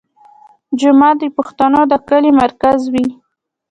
جومات 0.79 1.15
د 1.21 1.23
پښتنو 1.37 1.81
د 1.91 1.93
کلي 2.07 2.31
مرکز 2.41 2.79
وي. 2.93 3.05